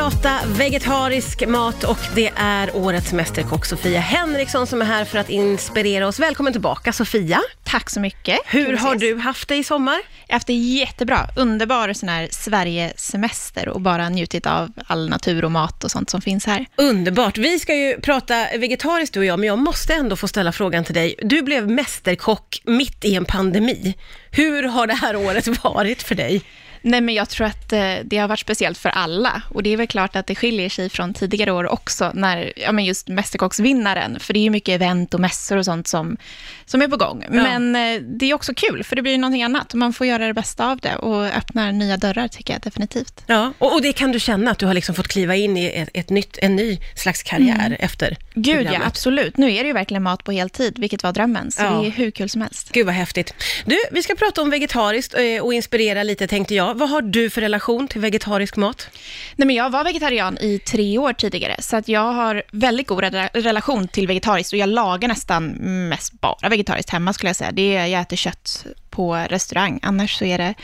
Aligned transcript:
prata 0.00 0.40
vegetarisk 0.46 1.46
mat 1.48 1.84
och 1.84 1.98
det 2.14 2.32
är 2.36 2.76
årets 2.76 3.12
mästerkock 3.12 3.66
Sofia 3.66 4.00
Henriksson 4.00 4.66
som 4.66 4.82
är 4.82 4.86
här 4.86 5.04
för 5.04 5.18
att 5.18 5.30
inspirera 5.30 6.08
oss. 6.08 6.18
Välkommen 6.18 6.52
tillbaka 6.52 6.92
Sofia. 6.92 7.40
Tack 7.64 7.90
så 7.90 8.00
mycket. 8.00 8.38
Hur 8.46 8.76
har 8.76 8.96
ses. 8.96 9.00
du 9.00 9.16
haft 9.16 9.48
det 9.48 9.56
i 9.56 9.64
sommar? 9.64 9.94
Jag 10.26 10.32
har 10.32 10.36
haft 10.36 10.46
det 10.46 10.52
jättebra. 10.52 11.28
Underbar 11.36 11.92
sån 11.92 12.08
här 12.08 12.28
Sverige-semester 12.30 13.68
och 13.68 13.80
bara 13.80 14.08
njutit 14.08 14.46
av 14.46 14.72
all 14.86 15.08
natur 15.08 15.44
och 15.44 15.52
mat 15.52 15.84
och 15.84 15.90
sånt 15.90 16.10
som 16.10 16.20
finns 16.20 16.46
här. 16.46 16.66
Underbart. 16.76 17.38
Vi 17.38 17.58
ska 17.58 17.74
ju 17.74 18.00
prata 18.00 18.46
vegetariskt 18.58 19.14
du 19.14 19.20
och 19.20 19.26
jag, 19.26 19.38
men 19.38 19.46
jag 19.46 19.58
måste 19.58 19.94
ändå 19.94 20.16
få 20.16 20.28
ställa 20.28 20.52
frågan 20.52 20.84
till 20.84 20.94
dig. 20.94 21.14
Du 21.22 21.42
blev 21.42 21.70
mästerkock 21.70 22.62
mitt 22.64 23.04
i 23.04 23.14
en 23.14 23.24
pandemi. 23.24 23.94
Hur 24.30 24.62
har 24.62 24.86
det 24.86 24.94
här 24.94 25.16
året 25.16 25.62
varit 25.64 26.02
för 26.02 26.14
dig? 26.14 26.42
Nej, 26.82 27.00
men 27.00 27.14
jag 27.14 27.28
tror 27.28 27.46
att 27.46 27.72
eh, 27.72 27.94
det 28.04 28.18
har 28.18 28.28
varit 28.28 28.40
speciellt 28.40 28.78
för 28.78 28.88
alla. 28.88 29.42
Och 29.48 29.62
det 29.62 29.70
är 29.70 29.76
väl 29.76 29.86
klart 29.86 30.16
att 30.16 30.26
det 30.26 30.34
skiljer 30.34 30.68
sig 30.68 30.88
från 30.88 31.14
tidigare 31.14 31.52
år 31.52 31.72
också, 31.72 32.10
när, 32.14 32.52
ja 32.56 32.72
men 32.72 32.84
just 32.84 33.08
Mästerkocksvinnaren. 33.08 34.20
För 34.20 34.32
det 34.32 34.38
är 34.38 34.44
ju 34.44 34.50
mycket 34.50 34.74
event 34.74 35.14
och 35.14 35.20
mässor 35.20 35.56
och 35.56 35.64
sånt 35.64 35.88
som, 35.88 36.16
som 36.64 36.82
är 36.82 36.88
på 36.88 36.96
gång. 36.96 37.24
Men 37.28 37.76
eh, 37.76 38.00
det 38.02 38.30
är 38.30 38.34
också 38.34 38.54
kul, 38.54 38.84
för 38.84 38.96
det 38.96 39.02
blir 39.02 39.12
ju 39.12 39.18
någonting 39.18 39.42
annat. 39.42 39.74
Man 39.74 39.92
får 39.92 40.06
göra 40.06 40.26
det 40.26 40.34
bästa 40.34 40.70
av 40.70 40.78
det 40.78 40.96
och 40.96 41.24
öppnar 41.24 41.72
nya 41.72 41.96
dörrar, 41.96 42.28
tycker 42.28 42.52
jag 42.52 42.62
definitivt. 42.62 43.24
Ja, 43.26 43.52
och, 43.58 43.74
och 43.74 43.82
det 43.82 43.92
kan 43.92 44.12
du 44.12 44.20
känna 44.20 44.50
att 44.50 44.58
du 44.58 44.66
har 44.66 44.74
liksom 44.74 44.94
fått 44.94 45.08
kliva 45.08 45.36
in 45.36 45.56
i 45.56 45.66
ett, 45.66 45.88
ett 45.94 46.10
nytt, 46.10 46.38
en 46.38 46.56
ny 46.56 46.78
slags 46.94 47.22
karriär 47.22 47.76
efter 47.80 48.16
Gud 48.34 48.66
ja, 48.72 48.80
absolut. 48.84 49.36
Nu 49.36 49.54
är 49.54 49.62
det 49.62 49.66
ju 49.66 49.72
verkligen 49.72 50.02
mat 50.02 50.24
på 50.24 50.32
heltid, 50.32 50.78
vilket 50.78 51.02
var 51.02 51.12
drömmen. 51.12 51.50
Så 51.50 51.62
Ja. 51.62 51.70
det 51.70 51.86
är 51.86 51.90
hur 51.90 52.10
kul 52.10 52.28
som 52.30 52.40
helst. 52.40 52.72
Gud 52.72 52.86
vad 52.86 52.94
häftigt. 52.94 53.34
Du, 53.64 53.76
vi 53.92 54.02
ska 54.02 54.14
prata 54.14 54.42
om 54.42 54.50
vegetariskt 54.50 55.14
eh, 55.14 55.42
och 55.44 55.54
inspirera 55.54 56.02
lite 56.02 56.26
tänkte 56.26 56.54
jag. 56.54 56.74
Vad 56.74 56.90
har 56.90 57.02
du 57.02 57.30
för 57.30 57.40
relation 57.40 57.88
till 57.88 58.00
vegetarisk 58.00 58.56
mat? 58.56 58.88
Nej, 59.36 59.46
men 59.46 59.56
jag 59.56 59.70
var 59.70 59.84
vegetarian 59.84 60.38
i 60.38 60.58
tre 60.58 60.98
år 60.98 61.12
tidigare, 61.12 61.56
så 61.58 61.76
att 61.76 61.88
jag 61.88 62.12
har 62.12 62.42
väldigt 62.52 62.86
god 62.86 63.04
re- 63.04 63.28
relation 63.32 63.88
till 63.88 64.06
vegetariskt 64.06 64.52
och 64.52 64.58
jag 64.58 64.68
lagar 64.68 65.08
nästan 65.08 65.46
mest 65.88 66.12
bara 66.20 66.48
vegetariskt 66.48 66.90
hemma 66.90 67.12
skulle 67.12 67.28
jag 67.28 67.36
säga. 67.36 67.52
Det 67.52 67.76
är, 67.76 67.86
jag 67.86 68.00
äter 68.02 68.16
kött 68.16 68.66
på 68.90 69.14
restaurang, 69.14 69.80
annars 69.82 70.18
så 70.18 70.24
är 70.24 70.38
det 70.38 70.54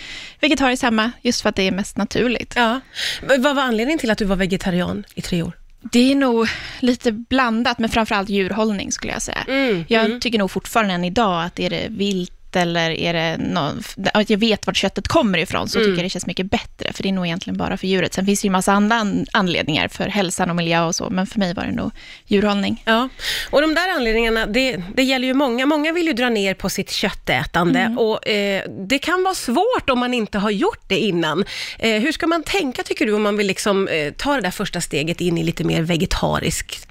vegetariskt 0.41 0.83
hemma, 0.83 1.11
just 1.23 1.41
för 1.41 1.49
att 1.49 1.57
det 1.57 1.63
är 1.63 1.73
mest 1.73 1.97
naturligt. 1.97 2.53
Ja. 2.57 2.81
Vad 3.23 3.55
var 3.55 3.63
anledningen 3.63 3.99
till 3.99 4.11
att 4.11 4.19
du 4.19 4.25
var 4.25 4.37
vegetarian 4.37 5.05
i 5.15 5.23
tre 5.23 5.43
år? 5.43 5.53
Det 5.81 6.13
är 6.13 6.15
nog 6.15 6.49
lite 6.81 7.13
blandat, 7.13 7.79
men 7.79 7.91
framförallt 7.91 8.29
djurhållning 8.29 8.93
skulle 8.93 9.13
jag 9.13 9.23
säga. 9.23 9.45
Mm, 9.49 9.85
Jag 9.89 10.21
tycker 10.21 10.39
nog 10.39 10.51
fortfarande 10.51 10.95
än 10.95 11.05
idag 11.05 11.45
att 11.45 11.61
är 11.61 11.71
det 11.71 11.87
vilt 11.91 12.36
eller 12.57 12.91
är 12.91 13.13
det 13.13 13.37
någon, 13.39 13.83
att 14.15 14.31
jag 14.31 14.39
vet 14.39 14.67
vart 14.67 14.77
köttet 14.77 15.09
kommer 15.09 15.39
ifrån, 15.39 15.69
så 15.69 15.79
Mm. 15.79 15.87
tycker 15.91 15.99
jag 16.03 16.05
det 16.07 16.11
känns 16.11 16.27
mycket 16.27 16.51
bättre, 16.51 16.93
för 16.93 17.03
det 17.03 17.09
är 17.09 17.13
nog 17.13 17.27
egentligen 17.27 17.57
bara 17.57 17.77
för 17.77 17.87
djuret. 17.87 18.15
Sen 18.15 18.27
finns 18.27 18.41
det 18.41 18.47
ju 18.47 18.51
massa 18.53 18.73
andra 18.73 18.97
an- 18.97 19.27
anledningar 19.33 19.89
för 19.89 20.05
hälsan 20.09 20.51
och 20.51 20.57
miljö 20.57 20.83
och 20.85 20.95
så, 20.95 21.11
men 21.11 21.27
för 21.27 21.39
mig 21.39 21.55
var 21.55 21.65
det 21.65 21.73
nog 21.73 21.91
djurhållning. 22.27 22.83
Ja, 22.87 23.09
och 23.51 23.61
de 23.61 23.75
där 23.75 23.89
anledningarna, 23.97 24.47
det, 24.47 24.77
det 24.95 25.03
gäller 25.03 25.27
ju 25.29 25.35
många. 25.35 25.67
Många 25.67 25.93
vill 25.93 26.07
ju 26.07 26.13
dra 26.13 26.29
ner 26.29 26.55
på 26.55 26.69
sitt 26.71 26.91
köttätande 26.91 27.95
och 27.99 28.29
eh, 28.29 28.63
det 28.89 28.99
kan 28.99 29.23
vara 29.23 29.35
svårt 29.35 29.91
om 29.91 29.99
man 29.99 30.15
inte 30.15 30.39
har 30.39 30.51
gjort 30.51 30.83
det 30.87 30.99
innan. 30.99 31.45
Eh, 31.79 32.01
hur 32.03 32.13
ska 32.13 32.27
man 32.27 32.43
tänka 32.43 32.83
tycker 32.83 33.07
du 33.07 33.13
om 33.13 33.23
man 33.23 33.37
vill 33.37 33.47
liksom, 33.47 33.89
eh, 33.89 34.13
ta 34.13 34.35
det 34.35 34.41
där 34.41 34.51
första 34.51 34.81
steget 34.81 35.21
in 35.21 35.39
i 35.39 35.43
lite 35.45 35.65
mer 35.65 35.83
vegetariskt? 35.83 36.89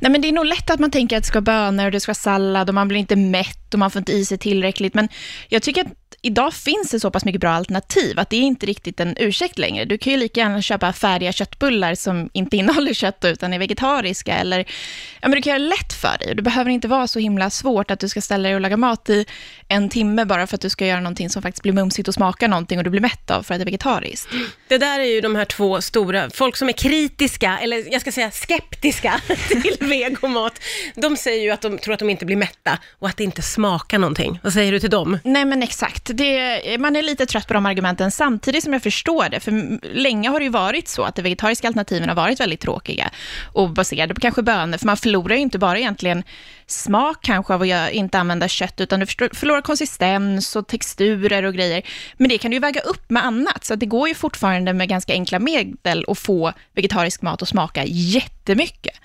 Nej, 0.00 0.10
men 0.12 0.20
det 0.20 0.28
är 0.28 0.32
nog 0.32 0.46
lätt 0.46 0.70
att 0.70 0.80
man 0.80 0.90
tänker 0.90 1.16
att 1.16 1.22
det 1.22 1.26
ska 1.26 1.40
vara 1.40 1.44
bönor 1.70 1.84
och 1.84 1.90
det 1.92 2.00
ska 2.00 2.10
vara 2.10 2.14
sallad 2.14 2.68
och 2.68 2.74
man 2.74 2.88
blir 2.88 2.98
inte 2.98 3.16
mätt 3.16 3.59
och 3.74 3.80
man 3.80 3.90
får 3.90 3.98
inte 3.98 4.12
i 4.12 4.24
sig 4.24 4.38
tillräckligt. 4.38 4.94
Men 4.94 5.08
jag 5.48 5.62
tycker 5.62 5.80
att 5.80 5.92
idag 6.22 6.54
finns 6.54 6.90
det 6.90 7.00
så 7.00 7.10
pass 7.10 7.24
mycket 7.24 7.40
bra 7.40 7.50
alternativ 7.50 8.18
att 8.18 8.30
det 8.30 8.36
är 8.36 8.42
inte 8.42 8.66
riktigt 8.66 9.00
en 9.00 9.14
ursäkt 9.18 9.58
längre. 9.58 9.84
Du 9.84 9.98
kan 9.98 10.12
ju 10.12 10.18
lika 10.18 10.40
gärna 10.40 10.62
köpa 10.62 10.92
färdiga 10.92 11.32
köttbullar 11.32 11.94
som 11.94 12.30
inte 12.32 12.56
innehåller 12.56 12.94
kött 12.94 13.24
utan 13.24 13.52
är 13.52 13.58
vegetariska. 13.58 14.34
Eller, 14.34 14.58
ja, 15.20 15.28
men 15.28 15.30
du 15.30 15.42
kan 15.42 15.50
göra 15.50 15.62
det 15.62 15.68
lätt 15.68 15.92
för 15.92 16.18
dig 16.18 16.34
det 16.34 16.42
behöver 16.42 16.70
inte 16.70 16.88
vara 16.88 17.06
så 17.06 17.18
himla 17.18 17.50
svårt 17.50 17.90
att 17.90 18.00
du 18.00 18.08
ska 18.08 18.20
ställa 18.20 18.48
dig 18.48 18.54
och 18.54 18.60
laga 18.60 18.76
mat 18.76 19.10
i 19.10 19.26
en 19.68 19.88
timme 19.88 20.24
bara 20.24 20.46
för 20.46 20.54
att 20.54 20.60
du 20.60 20.70
ska 20.70 20.86
göra 20.86 21.00
någonting 21.00 21.30
som 21.30 21.42
faktiskt 21.42 21.62
blir 21.62 21.72
mumsigt 21.72 22.08
och 22.08 22.14
smakar 22.14 22.48
någonting 22.48 22.78
och 22.78 22.84
du 22.84 22.90
blir 22.90 23.00
mätt 23.00 23.30
av 23.30 23.42
för 23.42 23.54
att 23.54 23.60
det 23.60 23.62
är 23.62 23.66
vegetariskt. 23.66 24.28
Det 24.68 24.78
där 24.78 25.00
är 25.00 25.04
ju 25.04 25.20
de 25.20 25.36
här 25.36 25.44
två 25.44 25.80
stora, 25.80 26.30
folk 26.30 26.56
som 26.56 26.68
är 26.68 26.72
kritiska, 26.72 27.58
eller 27.62 27.92
jag 27.92 28.00
ska 28.00 28.12
säga 28.12 28.30
skeptiska 28.30 29.20
till 29.48 29.76
vegomat. 29.80 30.60
De 30.94 31.16
säger 31.16 31.42
ju 31.42 31.50
att 31.50 31.60
de 31.60 31.78
tror 31.78 31.94
att 31.94 32.00
de 32.00 32.10
inte 32.10 32.24
blir 32.24 32.36
mätta 32.36 32.78
och 32.98 33.08
att 33.08 33.16
det 33.16 33.24
inte 33.24 33.42
smakar 33.42 33.59
någonting. 33.98 34.40
Vad 34.42 34.52
säger 34.52 34.72
du 34.72 34.80
till 34.80 34.90
dem? 34.90 35.18
Nej, 35.24 35.44
men 35.44 35.62
exakt. 35.62 36.10
Det, 36.14 36.80
man 36.80 36.96
är 36.96 37.02
lite 37.02 37.26
trött 37.26 37.46
på 37.46 37.54
de 37.54 37.66
argumenten, 37.66 38.10
samtidigt 38.10 38.64
som 38.64 38.72
jag 38.72 38.82
förstår 38.82 39.28
det. 39.28 39.40
För 39.40 39.78
länge 39.94 40.28
har 40.28 40.38
det 40.38 40.44
ju 40.44 40.50
varit 40.50 40.88
så 40.88 41.02
att 41.02 41.14
de 41.14 41.22
vegetariska 41.22 41.66
alternativen 41.66 42.08
har 42.08 42.16
varit 42.16 42.40
väldigt 42.40 42.60
tråkiga 42.60 43.10
och 43.52 43.70
baserade 43.70 44.14
på 44.14 44.20
kanske 44.20 44.42
bönor, 44.42 44.78
för 44.78 44.86
man 44.86 44.96
förlorar 44.96 45.34
ju 45.34 45.40
inte 45.40 45.58
bara 45.58 45.78
egentligen 45.78 46.22
smak 46.70 47.18
kanske 47.22 47.54
av 47.54 47.62
att 47.62 47.92
inte 47.92 48.18
använda 48.18 48.48
kött, 48.48 48.80
utan 48.80 49.00
du 49.00 49.06
förlorar 49.06 49.60
konsistens 49.60 50.56
och 50.56 50.66
texturer 50.66 51.42
och 51.42 51.54
grejer. 51.54 51.82
Men 52.16 52.28
det 52.28 52.38
kan 52.38 52.50
du 52.50 52.54
ju 52.54 52.60
väga 52.60 52.80
upp 52.80 53.10
med 53.10 53.24
annat, 53.24 53.64
så 53.64 53.74
det 53.74 53.86
går 53.86 54.08
ju 54.08 54.14
fortfarande 54.14 54.72
med 54.72 54.88
ganska 54.88 55.12
enkla 55.12 55.38
medel 55.38 56.04
att 56.08 56.18
få 56.18 56.52
vegetarisk 56.74 57.22
mat 57.22 57.42
att 57.42 57.48
smaka 57.48 57.84
jättemycket. 57.86 59.00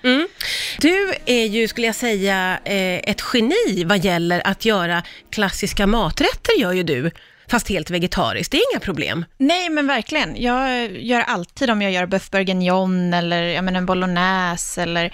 Du 0.80 1.12
är 1.26 1.44
ju, 1.46 1.68
skulle 1.68 1.86
jag 1.86 1.96
säga, 1.96 2.58
eh, 2.64 2.96
ett 3.10 3.22
geni 3.32 3.84
vad 3.84 4.04
gäller 4.04 4.42
att 4.44 4.64
göra 4.64 5.02
klassiska 5.30 5.86
maträtter, 5.86 6.60
gör 6.60 6.72
ju 6.72 6.82
du. 6.82 7.10
Fast 7.50 7.68
helt 7.68 7.90
vegetariskt, 7.90 8.52
det 8.52 8.58
är 8.58 8.72
inga 8.72 8.80
problem. 8.80 9.24
Nej, 9.38 9.70
men 9.70 9.86
verkligen. 9.86 10.42
Jag 10.42 10.90
gör 10.96 11.20
alltid 11.20 11.70
om 11.70 11.82
jag 11.82 11.92
gör 11.92 12.06
bœuf 12.06 12.30
bourguignon 12.30 13.14
eller 13.14 13.42
jag 13.42 13.64
menar, 13.64 13.78
en 13.78 13.86
bolognese 13.86 14.82
eller 14.82 15.12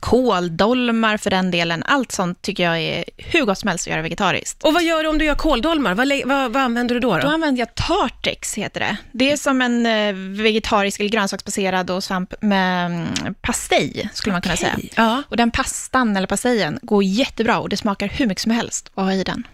kåldolmar 0.00 1.16
för 1.16 1.30
den 1.30 1.50
delen. 1.50 1.82
Allt 1.86 2.12
sånt 2.12 2.42
tycker 2.42 2.62
jag 2.62 2.78
är 2.80 3.04
hur 3.16 3.44
gott 3.44 3.58
som 3.58 3.68
helst 3.68 3.86
att 3.86 3.90
göra 3.90 4.02
vegetariskt. 4.02 4.62
Och 4.62 4.74
vad 4.74 4.82
gör 4.84 5.02
du 5.02 5.08
om 5.08 5.18
du 5.18 5.24
gör 5.24 5.34
kåldolmar? 5.34 5.94
Vad, 5.94 6.08
vad, 6.24 6.52
vad 6.52 6.62
använder 6.62 6.94
du 6.94 7.00
då? 7.00 7.14
Då 7.14 7.20
då? 7.20 7.28
använder 7.28 7.58
jag 7.60 7.74
Tartex, 7.74 8.54
heter 8.54 8.80
det. 8.80 8.96
Det 9.12 9.32
är 9.32 9.36
som 9.36 9.62
en 9.62 9.86
eh, 9.86 10.14
vegetarisk 10.42 11.00
eller 11.00 11.10
grönsaksbaserad 11.10 11.90
och 11.90 12.04
svamp 12.04 12.34
med 12.40 12.86
mm, 12.86 13.34
pastej, 13.40 14.08
skulle 14.14 14.32
man 14.32 14.42
kunna 14.42 14.54
Okej, 14.54 14.72
säga. 14.74 14.88
ja. 14.96 15.22
Och 15.28 15.36
den 15.36 15.50
pastan 15.50 16.16
eller 16.16 16.26
pastejen 16.26 16.78
går 16.82 17.04
jättebra 17.04 17.58
och 17.58 17.68
det 17.68 17.76
smakar 17.76 18.08
hur 18.08 18.26
mycket 18.26 18.42
som 18.42 18.52
helst 18.52 18.90
att 18.94 19.04
ha 19.04 19.12
i 19.12 19.24
den. 19.24 19.46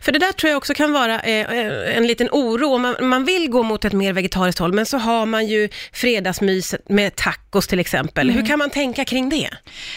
För 0.00 0.12
det 0.12 0.18
där 0.18 0.32
tror 0.32 0.50
jag 0.50 0.56
också 0.56 0.74
kan 0.74 0.92
vara 0.92 1.20
eh, 1.20 1.58
eh, 1.58 1.96
en 1.96 2.06
liten 2.06 2.28
oro. 2.32 2.78
Man, 2.78 2.96
man 3.00 3.24
vill 3.24 3.50
gå 3.50 3.62
mot 3.62 3.84
ett 3.84 3.92
mer 3.92 4.12
vegetariskt 4.12 4.58
håll, 4.58 4.72
men 4.72 4.86
så 4.86 4.98
har 4.98 5.26
man 5.26 5.46
ju 5.46 5.68
fredagsmys 5.92 6.74
med 6.88 7.16
tacos 7.16 7.66
till 7.66 7.80
exempel. 7.80 8.30
Hur 8.30 8.46
kan 8.46 8.58
man 8.58 8.70
tänka 8.70 9.04
kring 9.04 9.28
det? 9.28 9.50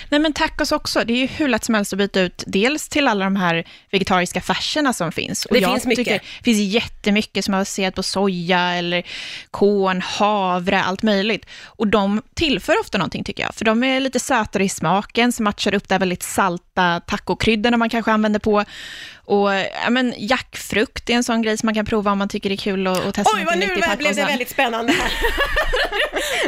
Nej, 0.10 0.20
men 0.20 0.34
tacos 0.34 0.72
också. 0.72 1.04
Det 1.04 1.14
är 1.14 1.18
ju 1.18 1.28
hur 1.28 1.48
lätt 1.48 1.64
som 1.64 1.76
helst 1.76 1.94
att 1.94 2.00
byta 2.00 2.22
ut, 2.22 2.44
dels 2.48 2.90
till 2.90 3.08
alla 3.08 3.26
de 3.26 3.36
här 3.36 3.68
vegetariska 3.92 4.42
färserna 4.42 4.94
som 4.94 5.12
finns. 5.12 5.46
Och 5.46 5.56
Det 5.56 5.66
finns 5.66 5.86
mycket. 5.86 6.06
Tycker, 6.06 6.20
det 6.20 6.44
finns 6.44 6.74
jättemycket 6.74 7.46
som 7.46 7.54
är 7.54 7.60
baserat 7.60 7.96
på 7.96 8.04
soja 8.04 8.60
eller 8.60 9.04
korn, 9.52 10.02
havre, 10.02 10.84
allt 10.84 11.04
möjligt. 11.04 11.46
Och 11.66 11.88
de 11.88 12.22
tillför 12.34 12.80
ofta 12.80 12.98
någonting 12.98 13.24
tycker 13.24 13.44
jag, 13.44 13.56
för 13.56 13.66
de 13.66 13.84
är 13.84 14.00
lite 14.00 14.20
sötare 14.20 14.64
i 14.64 14.70
smaken, 14.70 15.32
som 15.32 15.44
matchar 15.44 15.74
upp 15.74 15.88
det 15.88 15.96
här 15.96 16.00
väldigt 16.00 16.24
salta 16.24 17.00
tacokryddorna 17.00 17.78
man 17.78 17.90
kanske 17.90 18.12
använder 18.12 18.40
på. 18.40 18.66
Och 19.26 19.54
ja, 19.54 19.90
men, 19.90 20.14
jackfrukt 20.18 21.10
är 21.10 21.14
en 21.14 21.24
sån 21.24 21.42
grej 21.42 21.58
som 21.58 21.68
man 21.68 21.76
kan 21.76 21.86
prova 21.86 22.12
om 22.12 22.18
man 22.18 22.30
tycker 22.30 22.50
det 22.50 22.56
är 22.56 22.58
kul 22.58 22.88
att, 22.88 23.06
att 23.06 23.16
testa 23.16 23.32
Oj, 23.36 23.44
vad 23.46 23.58
nu 23.58 23.68
blev 23.98 24.16
det 24.16 24.26
väldigt 24.26 24.50
spännande 24.50 24.94
här. 24.94 25.12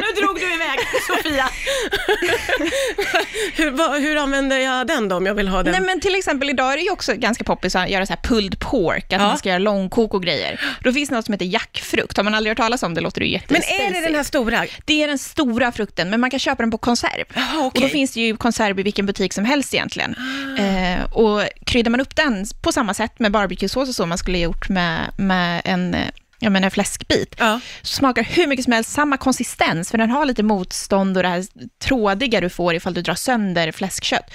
nu 0.00 0.20
drog 0.20 0.36
du 0.36 0.54
iväg, 0.54 0.78
Sofia. 1.06 1.48
hur, 3.54 4.00
hur 4.00 4.16
använder 4.16 4.58
jag 4.58 4.86
den 4.86 5.08
då, 5.08 5.16
om 5.16 5.26
jag 5.26 5.34
vill 5.34 5.48
ha 5.48 5.62
den? 5.62 5.72
Nej, 5.72 5.80
men 5.80 6.00
till 6.00 6.14
exempel 6.14 6.50
idag 6.50 6.72
är 6.72 6.76
det 6.76 6.82
ju 6.82 6.90
också 6.90 7.14
ganska 7.14 7.44
poppis 7.44 7.76
att 7.76 7.90
göra 7.90 8.06
så 8.06 8.12
här 8.12 8.20
pulled 8.22 8.58
pork, 8.60 9.04
att 9.04 9.12
Ja. 9.12 9.18
man 9.28 9.38
ska 9.38 9.48
göra 9.48 9.58
långkok 9.58 10.14
och 10.14 10.22
grejer. 10.22 10.60
Då 10.82 10.92
finns 10.92 11.08
det 11.08 11.14
något 11.14 11.24
som 11.24 11.32
heter 11.32 11.46
jackfrukt. 11.46 12.16
Har 12.16 12.24
man 12.24 12.34
aldrig 12.34 12.50
hört 12.50 12.58
talas 12.58 12.82
om 12.82 12.94
det 12.94 13.00
låter 13.00 13.20
det 13.20 13.26
ju 13.26 13.40
Men 13.48 13.62
är 13.62 13.92
det 13.94 14.00
den 14.00 14.14
här 14.14 14.22
stora? 14.22 14.64
Det 14.84 15.02
är 15.02 15.08
den 15.08 15.18
stora 15.18 15.72
frukten, 15.72 16.10
men 16.10 16.20
man 16.20 16.30
kan 16.30 16.40
köpa 16.40 16.62
den 16.62 16.70
på 16.70 16.78
konserv. 16.78 17.24
Jaha, 17.34 17.58
Och 17.60 17.66
okej. 17.66 17.82
då 17.82 17.88
finns 17.88 18.12
det 18.14 18.20
ju 18.20 18.36
konserv 18.36 18.80
i 18.80 18.82
vilken 18.82 19.06
butik 19.06 19.32
som 19.32 19.44
helst 19.44 19.74
egentligen. 19.74 20.14
Eh, 20.58 21.12
och 21.12 21.42
kryddar 21.66 21.90
man 21.90 22.00
upp 22.00 22.16
den 22.16 22.46
på 22.62 22.72
samma 22.72 22.94
sätt 22.94 23.18
med 23.18 23.32
barbecuesås 23.32 23.88
och 23.88 23.94
så, 23.94 24.06
man 24.06 24.18
skulle 24.18 24.38
ha 24.38 24.42
gjort 24.42 24.68
med, 24.68 25.00
med 25.18 25.62
en, 25.64 25.96
eh, 26.40 26.44
jag 26.44 26.52
menar, 26.52 26.70
fläskbit, 26.70 27.34
Ja. 27.38 27.60
så 27.82 27.94
smakar 27.96 28.22
hur 28.22 28.46
mycket 28.46 28.64
som 28.64 28.72
helst 28.72 28.90
samma 28.92 29.16
konsistens, 29.16 29.90
för 29.90 29.98
den 29.98 30.10
har 30.10 30.24
lite 30.24 30.42
motstånd 30.42 31.16
och 31.16 31.22
det 31.22 31.28
här 31.28 31.44
trådiga 31.84 32.40
du 32.40 32.48
får 32.48 32.74
ifall 32.74 32.94
du 32.94 33.02
drar 33.02 33.14
sönder 33.14 33.72
fläskkött. 33.72 34.30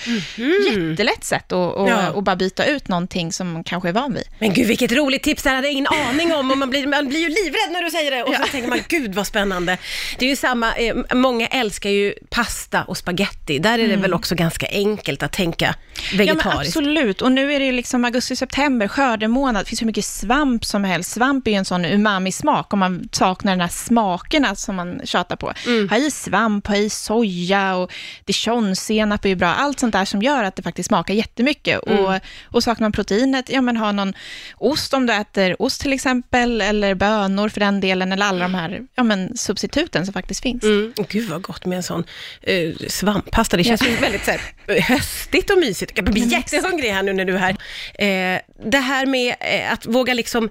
Jättelätt 0.70 1.24
sätt 1.24 1.52
att, 1.52 1.78
att, 1.78 1.90
Ja. 1.90 1.96
att 1.98 2.24
bara 2.24 2.36
byta 2.36 2.66
ut 2.66 2.88
någonting 2.88 3.34
som 3.34 3.52
man 3.54 3.64
kanske 3.64 3.90
är 3.90 3.94
van 3.94 4.14
vid. 4.14 4.24
Men 4.40 4.54
gud 4.54 4.68
vilket 4.68 4.92
roligt 4.92 5.24
tips, 5.24 5.44
det 5.44 5.50
hade 5.50 5.68
jag 5.68 5.72
ingen 5.74 5.88
aning 5.88 6.34
om 6.34 6.52
och 6.52 6.58
man 6.58 6.70
blir, 6.70 6.88
man 6.88 7.08
blir 7.10 7.20
ju 7.20 7.28
livrädd 7.30 7.72
när 7.72 7.84
du 7.84 7.92
säger 7.92 8.12
det 8.12 8.24
och 8.24 8.36
så 8.36 8.44
tänker 8.52 8.70
man 8.70 8.80
gud 8.88 9.16
vad 9.16 9.28
spännande. 9.28 9.78
Det 10.20 10.26
är 10.26 10.30
ju 10.30 10.36
samma, 10.36 10.74
eh, 10.76 10.96
många 11.14 11.48
älskar 11.48 11.90
ju 11.90 12.14
pasta 12.30 12.84
och 12.84 12.98
spaghetti, 12.98 13.60
där 13.60 13.80
är 13.80 13.88
det 13.88 13.96
väl 13.96 14.14
också 14.14 14.36
ganska 14.36 14.68
enkelt 14.72 15.24
att 15.24 15.34
tänka 15.34 15.76
Ja, 15.96 16.02
men 16.12 16.18
vegetariskt. 16.18 16.78
absolut. 16.78 17.22
Och 17.22 17.32
nu 17.32 17.54
är 17.54 17.60
det 17.60 17.66
ju 17.66 17.72
liksom 17.72 18.06
augusti-september, 18.06 18.88
skördemånad. 18.88 19.66
Det 19.66 19.70
finns 19.70 19.82
hur 19.82 19.86
mycket 19.88 20.06
svamp 20.06 20.66
som 20.66 20.84
helst. 20.84 21.12
Svamp 21.12 21.48
är 21.48 21.52
ju 21.52 21.58
en 21.58 21.66
sån 21.66 21.86
umami-smak, 21.92 22.74
om 22.74 22.80
man 22.80 23.10
saknar 23.12 23.52
den 23.52 23.62
här 23.62 23.68
smakerna 23.68 24.56
som 24.56 24.76
man 24.76 25.02
tjatar 25.04 25.36
på. 25.36 25.54
Mm. 25.66 25.90
Ha 25.90 25.98
i 25.98 26.12
svamp, 26.12 26.68
ha 26.68 26.76
i 26.76 26.90
soja 26.90 27.76
och 27.76 27.92
dijonsenap 28.26 29.26
är 29.26 29.30
ju 29.30 29.36
bra. 29.36 29.48
Allt 29.48 29.80
sånt 29.80 29.94
där 29.94 30.06
som 30.06 30.22
gör 30.22 30.44
att 30.44 30.56
det 30.56 30.64
faktiskt 30.64 30.88
smakar 30.88 31.14
jättemycket. 31.14 31.88
Mm. 31.88 32.06
Och, 32.06 32.20
och 32.44 32.64
saknar 32.64 32.86
man 32.86 32.92
proteinet, 32.92 33.50
ja 33.50 33.62
men 33.62 33.78
ha 33.78 33.92
någon 33.92 34.14
ost 34.58 34.94
om 34.94 35.06
du 35.06 35.14
äter 35.14 35.62
ost 35.62 35.82
till 35.82 35.94
exempel, 35.94 36.62
eller 36.62 36.96
bönor 36.96 37.50
för 37.50 37.60
den 37.60 37.80
delen, 37.80 38.12
eller 38.12 38.26
alla 38.26 38.40
de 38.40 38.54
här 38.54 38.82
ja, 38.96 39.04
men, 39.04 39.38
substituten 39.38 40.06
som 40.06 40.14
faktiskt 40.14 40.42
finns. 40.42 40.64
Mm. 40.64 40.94
Gud 41.10 41.30
vad 41.30 41.42
gott 41.42 41.66
med 41.66 41.76
en 41.76 41.84
sån 41.84 42.04
uh, 42.50 42.76
svamppasta. 42.88 43.58
Det 43.58 43.64
känns 43.64 43.88
ju 43.88 43.96
väldigt 44.02 44.26
så 44.26 44.32
här, 44.32 44.42
eh, 44.68 44.84
höstigt 44.84 45.50
och 45.50 45.58
mysigt. 45.58 45.92
Jag 45.96 46.06
blir 46.06 46.32
jättehungrig 46.32 46.90
här 46.90 47.04
nu 47.04 47.14
när 47.14 47.26
du 47.26 47.36
är 47.36 47.38
här. 47.38 47.56
Eh, 47.94 48.42
det 48.66 48.78
här 48.78 49.06
med 49.06 49.36
eh, 49.40 49.74
att 49.74 49.86
våga 49.86 50.14
liksom 50.14 50.50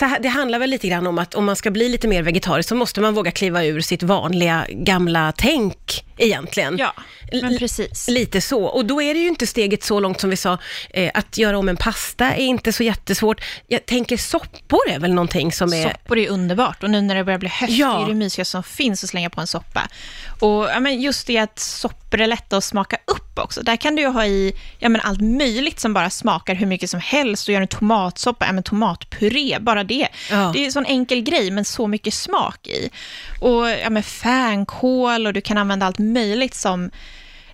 här, 0.00 0.18
det 0.20 0.28
handlar 0.28 0.58
väl 0.58 0.70
lite 0.70 0.88
grann 0.88 1.06
om 1.06 1.18
att 1.18 1.34
om 1.34 1.44
man 1.44 1.56
ska 1.56 1.70
bli 1.70 1.88
lite 1.88 2.08
mer 2.08 2.22
vegetarisk 2.22 2.68
så 2.68 2.74
måste 2.74 3.00
man 3.00 3.14
våga 3.14 3.30
kliva 3.30 3.64
ur 3.64 3.80
sitt 3.80 4.02
vanliga 4.02 4.66
gamla 4.70 5.32
tänk 5.36 6.04
egentligen. 6.16 6.78
Ja, 6.78 6.92
men 7.32 7.44
L- 7.44 7.56
precis. 7.58 8.08
Lite 8.08 8.40
så. 8.40 8.64
Och 8.64 8.84
då 8.86 9.02
är 9.02 9.14
det 9.14 9.20
ju 9.20 9.28
inte 9.28 9.46
steget 9.46 9.82
så 9.84 10.00
långt 10.00 10.20
som 10.20 10.30
vi 10.30 10.36
sa, 10.36 10.58
eh, 10.90 11.10
att 11.14 11.38
göra 11.38 11.58
om 11.58 11.68
en 11.68 11.76
pasta 11.76 12.32
är 12.34 12.44
inte 12.44 12.72
så 12.72 12.82
jättesvårt. 12.82 13.40
Jag 13.66 13.86
tänker 13.86 14.16
soppor 14.16 14.80
är 14.90 14.98
väl 14.98 15.14
någonting 15.14 15.52
som 15.52 15.72
är... 15.72 15.82
Soppor 15.90 16.18
är 16.18 16.28
underbart 16.28 16.82
och 16.82 16.90
nu 16.90 17.00
när 17.00 17.14
det 17.14 17.24
börjar 17.24 17.38
bli 17.38 17.48
höst 17.48 17.72
Ja. 17.72 18.04
är 18.04 18.08
det 18.08 18.14
mysiga 18.14 18.44
som 18.44 18.62
finns 18.62 19.04
att 19.04 19.10
slänga 19.10 19.30
på 19.30 19.40
en 19.40 19.46
soppa. 19.46 19.88
Och 20.40 20.64
ja, 20.64 20.80
men 20.80 21.00
just 21.00 21.26
det 21.26 21.38
att 21.38 21.58
soppor 21.58 22.20
är 22.20 22.26
lätta 22.26 22.56
att 22.56 22.64
smaka 22.64 22.96
upp 23.06 23.38
också. 23.38 23.62
Där 23.62 23.76
kan 23.76 23.96
du 23.96 24.02
ju 24.02 24.08
ha 24.08 24.26
i 24.26 24.56
ja, 24.78 24.88
men 24.88 25.00
allt 25.00 25.20
möjligt 25.20 25.80
som 25.80 25.94
bara 25.94 26.10
smakar 26.10 26.54
hur 26.54 26.66
mycket 26.66 26.90
som 26.90 27.00
helst 27.00 27.48
och 27.48 27.52
göra 27.52 27.62
en 27.62 27.68
tomatsoppa, 27.68 28.46
ja, 28.46 28.52
men 28.52 28.62
tomatpuré, 28.62 29.58
bara 29.74 29.84
det. 29.84 30.08
Ja. 30.30 30.50
Det 30.52 30.58
är 30.58 30.64
en 30.64 30.72
sån 30.72 30.86
enkel 30.86 31.22
grej 31.22 31.50
men 31.50 31.64
så 31.64 31.86
mycket 31.86 32.14
smak 32.14 32.66
i. 32.66 32.90
Och 33.40 33.70
ja, 33.70 33.90
men 33.90 34.02
fänkål 34.02 35.26
och 35.26 35.32
du 35.32 35.40
kan 35.40 35.58
använda 35.58 35.86
allt 35.86 35.98
möjligt 35.98 36.54
som 36.54 36.90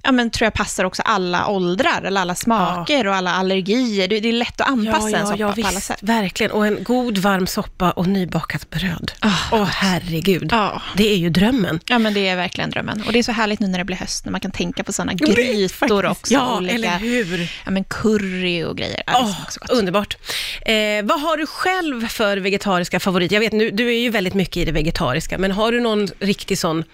Ja, 0.09 0.13
men 0.13 0.31
tror 0.31 0.47
jag 0.47 0.55
passar 0.55 0.85
också 0.85 1.03
alla 1.03 1.47
åldrar, 1.47 2.03
eller 2.05 2.21
alla 2.21 2.35
smaker 2.35 3.07
och 3.07 3.15
alla 3.15 3.33
allergier. 3.33 4.09
Det 4.09 4.21
det 4.21 4.29
är 4.29 4.33
lätt 4.33 4.61
att 4.61 4.69
anpassa 4.69 5.19
en 5.19 5.27
soppa 5.27 5.37
på 5.39 5.45
alla 5.45 5.55
visst, 5.55 5.83
sätt. 5.83 5.99
Verkligen, 6.03 6.53
och 6.53 6.67
en 6.67 6.85
god 6.85 7.19
varm 7.19 7.47
soppa 7.47 7.91
och 7.91 8.07
nybakat 8.07 8.71
bröd. 8.71 9.13
Åh 9.25 9.33
Ah, 9.53 9.65
herregud, 9.65 10.49
Ja. 10.53 10.83
det 10.97 11.13
är 11.13 11.17
ju 11.17 11.31
drömmen. 11.31 11.81
Ja, 11.87 11.99
men 11.99 12.15
det 12.15 12.29
är 12.29 12.37
verkligen 12.37 12.71
drömmen. 12.71 13.03
Och 13.07 13.13
det 13.13 13.19
är 13.19 13.23
så 13.23 13.33
härligt 13.33 13.61
nu 13.61 13.67
när 13.67 13.79
det 13.79 13.85
blir 13.85 13.97
höst, 13.97 14.25
när 14.25 14.33
man 14.33 14.41
kan 14.41 14.51
tänka 14.51 14.85
på 14.85 14.93
sådana 14.93 15.13
grytor 15.15 16.07
också. 16.07 16.35
Ja, 16.35 16.57
olika, 16.57 16.75
eller 16.75 16.99
hur? 16.99 17.53
Ja, 17.65 17.71
men 17.71 17.85
curry 17.85 18.65
och 18.65 18.77
grejer. 18.77 19.03
Ja, 19.07 19.35
underbart. 19.71 20.17
Eh, 20.63 20.75
vad 21.05 21.21
har 21.21 21.37
du 21.37 21.47
själv 21.47 22.09
för 22.09 22.37
vegetariska 22.37 23.01
favoriter? 23.01 23.37
Jag 23.37 23.41
vet, 23.41 23.53
nu, 23.53 23.71
du 23.71 23.89
är 23.89 23.99
ju 24.01 24.11
väldigt 24.11 24.35
mycket 24.35 24.57
i 24.57 24.65
det 24.65 24.73
vegetariska, 24.73 25.39
men 25.39 25.53
har 25.53 25.73
du 25.73 25.81
någon 25.81 26.09
riktig 26.21 26.59
sån 26.59 26.85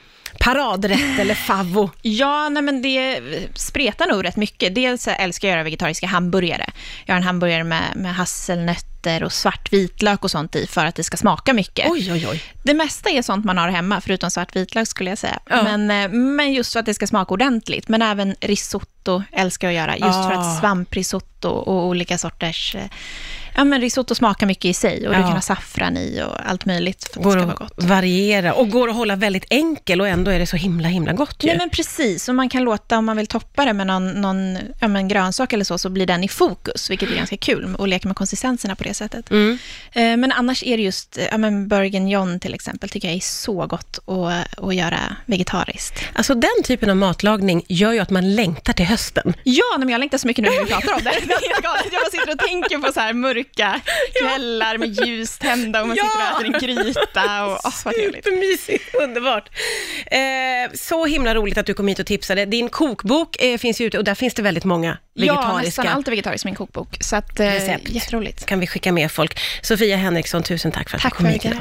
paradrätt 0.40 1.18
eller 1.18 1.34
favvo? 1.34 1.90
Ja, 2.02 2.48
nej, 2.48 2.62
men 2.62 2.82
det 2.82 3.20
spretar 3.54 4.06
nog 4.06 4.24
rätt 4.24 4.36
mycket. 4.36 4.74
Dels 4.74 5.08
älskar 5.08 5.48
jag 5.48 5.52
att 5.52 5.56
göra 5.56 5.64
vegetariska 5.64 6.06
hamburgare. 6.06 6.70
Jag 7.04 7.14
har 7.14 7.16
en 7.16 7.22
hamburgare 7.26 7.64
med, 7.64 7.82
med 7.96 8.14
hasselnötter 8.14 9.22
och 9.24 9.32
svart 9.32 9.72
vitlök 9.72 10.24
och 10.24 10.30
sånt 10.30 10.56
i 10.56 10.66
för 10.66 10.86
att 10.86 10.94
det 10.94 11.04
ska 11.04 11.16
smaka 11.16 11.52
mycket. 11.52 11.90
Oj, 11.90 12.12
oj, 12.12 12.26
oj. 12.30 12.42
Det 12.62 12.74
mesta 12.74 13.10
är 13.10 13.22
sånt 13.22 13.44
man 13.44 13.58
har 13.58 13.68
hemma, 13.68 14.00
förutom 14.00 14.30
svart 14.30 14.56
vitlök 14.56 14.88
skulle 14.88 15.10
jag 15.10 15.18
säga. 15.18 15.38
Ja. 15.50 15.62
Men, 15.62 15.90
eh, 15.90 16.08
men 16.18 16.52
just 16.52 16.72
för 16.72 16.80
att 16.80 16.86
det 16.86 16.94
ska 16.94 17.06
smaka 17.06 17.34
ordentligt. 17.34 17.88
Men 17.88 18.02
även 18.02 18.34
risotto 18.40 19.22
älskar 19.32 19.70
jag 19.70 19.82
att 19.90 19.98
göra, 20.00 20.08
just 20.08 20.28
för 20.28 20.32
Ah. 20.34 20.38
att 20.40 20.60
svamprisotto 20.60 21.48
och 21.48 21.86
olika 21.86 22.18
sorters... 22.18 22.76
Ja, 23.56 23.64
men 23.64 23.80
risotto 23.80 24.14
smakar 24.14 24.46
mycket 24.46 24.64
i 24.64 24.74
sig 24.74 24.94
och 25.08 25.14
du 25.14 25.20
Ja. 25.20 25.26
kan 25.26 25.32
ha 25.32 25.40
saffran 25.40 25.96
i 25.96 26.22
och 26.26 26.50
allt 26.50 26.64
möjligt 26.66 27.04
för 27.04 27.10
att 27.10 27.14
det 27.14 27.22
Går 27.24 27.30
ska 27.30 27.46
vara 27.46 27.54
gott. 27.56 27.72
variera 27.76 28.54
och 28.54 28.70
går 28.70 28.88
att 28.88 28.94
hålla 28.96 29.16
väldigt 29.16 29.44
enkel 29.50 30.00
och 30.00 30.08
ändå 30.08 30.30
är 30.30 30.38
det 30.38 30.46
så 30.46 30.56
himla, 30.56 30.88
himla 30.88 31.12
gott 31.12 31.36
ju. 31.44 31.46
Nej, 31.48 31.56
men 31.58 31.70
precis. 31.70 32.28
Och 32.28 32.34
man 32.34 32.48
kan 32.48 32.62
låta, 32.64 32.98
om 32.98 33.04
man 33.04 33.16
vill 33.16 33.26
toppa 33.26 33.64
det 33.64 33.72
med 33.72 33.86
någon, 33.86 34.08
någon 34.10 34.58
ja, 34.80 34.88
men 34.88 35.08
grönsak 35.08 35.52
eller 35.52 35.64
så, 35.64 35.78
så 35.78 35.88
blir 35.88 36.06
den 36.06 36.24
i 36.24 36.28
fokus, 36.28 36.90
vilket 36.90 37.10
är 37.10 37.16
ganska 37.16 37.36
kul, 37.36 37.74
och 37.78 37.88
leka 37.88 38.08
med 38.08 38.16
konsistenserna 38.16 38.76
på 38.76 38.84
det 38.84 38.94
sättet. 38.94 39.30
Mm. 39.30 39.58
Eh, 39.92 40.16
Men 40.16 40.32
annars 40.32 40.62
är 40.62 40.76
det 40.76 40.82
just, 40.82 41.18
ja 41.30 41.38
men 41.38 41.68
bourguignon 41.68 42.40
till 42.40 42.54
exempel, 42.54 42.88
tycker 42.88 43.08
jag 43.08 43.16
är 43.16 43.20
så 43.20 43.66
gott 43.66 43.98
att, 44.06 44.58
att 44.64 44.74
göra 44.74 45.16
vegetariskt. 45.26 46.04
Alltså 46.14 46.34
den 46.34 46.62
typen 46.64 46.90
av 46.90 46.96
matlagning 46.96 47.64
gör 47.68 47.92
ju 47.92 47.98
att 47.98 48.10
man 48.10 48.34
längtar 48.34 48.72
till 48.72 48.86
hösten. 48.86 49.34
Ja, 49.42 49.78
men 49.78 49.88
jag 49.88 49.98
längtar 49.98 50.18
så 50.18 50.26
mycket 50.26 50.44
nu 50.44 50.50
när 50.50 50.64
vi 50.64 50.70
pratar 50.72 50.92
om 50.94 51.00
det. 51.04 51.10
Det. 51.26 51.92
Jag 51.92 52.10
sitter 52.12 52.32
och 52.32 52.38
tänker 52.38 52.78
på 52.78 52.92
så 52.92 53.00
här 53.00 53.12
mörka 53.44 53.80
kvällar 54.20 54.78
med 54.78 54.88
ljus 55.06 55.38
tända 55.38 55.82
och 55.82 55.88
man 55.88 55.96
Ja. 55.96 56.04
sitter 56.04 56.20
och 56.34 56.40
äter 56.40 56.68
en 56.70 56.84
gryta. 56.84 57.44
Och, 57.46 57.58
vad 57.84 57.94
trevligt. 57.94 58.24
Supermysigt, 58.24 58.94
underbart. 58.94 59.48
Eh, 60.06 60.18
så 60.74 61.06
himla 61.06 61.34
roligt 61.34 61.58
att 61.58 61.66
du 61.66 61.74
kom 61.74 61.88
hit 61.88 61.98
och 61.98 62.06
tipsade. 62.06 62.44
Din 62.44 62.68
kokbok 62.68 63.36
eh, 63.42 63.58
finns 63.58 63.80
ju 63.80 63.84
ute 63.86 63.98
och 63.98 64.04
där 64.04 64.14
finns 64.14 64.34
det 64.34 64.42
väldigt 64.42 64.64
många 64.64 64.98
Ja, 65.16 65.34
vegetariska. 65.34 65.66
nästan 65.82 65.88
allt 65.88 66.06
är 66.08 66.10
vegetariskt 66.10 66.44
i 66.44 66.48
min 66.48 66.54
kokbok. 66.54 66.96
Så 67.00 67.16
att, 67.16 67.40
eh, 67.40 67.46
Recept. 67.46 67.88
jätteroligt. 67.88 68.46
kan 68.46 68.60
vi 68.60 68.66
skicka 68.66 68.92
med 68.92 69.10
folk. 69.12 69.38
Sofia 69.62 69.96
Henriksson, 69.96 70.42
tusen 70.42 70.72
tack 70.72 70.90
för 70.90 70.96
att 70.96 71.02
Tack 71.02 71.12
du 71.12 71.16
kom 71.16 71.26
hit 71.26 71.44
idag. 71.44 71.58